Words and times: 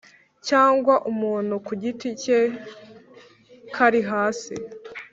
cyangwa 0.47 0.93
umuntu 1.11 1.53
ku 1.65 1.71
giti 1.81 2.09
cye 2.21 2.39
kari 3.75 4.01
hasi 4.09 4.55